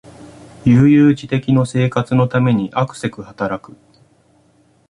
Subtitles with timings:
[0.65, 3.77] 悠々自適の生活のためにあくせく働く